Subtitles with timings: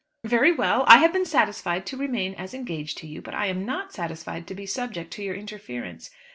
[0.25, 3.67] "Very well; I have been satisfied to remain as engaged to you; but I am
[3.67, 6.09] not satisfied to be subject to your interference."